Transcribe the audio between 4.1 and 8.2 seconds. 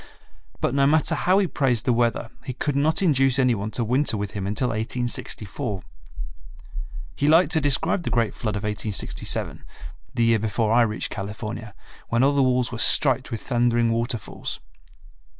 with him until 1864. He liked to describe the